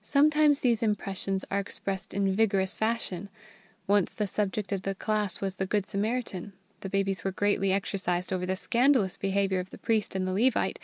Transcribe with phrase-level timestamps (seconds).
[0.00, 3.28] Sometimes these impressions are expressed in vigorous fashion.
[3.86, 6.54] Once the subject of the class was the Good Samaritan.
[6.80, 10.78] The babies were greatly exercised over the scandalous behaviour of the priest and the Levite.